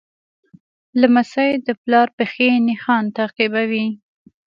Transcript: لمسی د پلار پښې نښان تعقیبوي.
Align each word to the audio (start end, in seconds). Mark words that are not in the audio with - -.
لمسی 0.99 1.51
د 1.65 1.67
پلار 1.83 2.07
پښې 2.17 2.49
نښان 2.67 3.05
تعقیبوي. 3.17 3.87